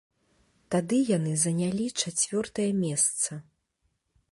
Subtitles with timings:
[0.75, 3.31] Тады яны занялі чацвёртае месца.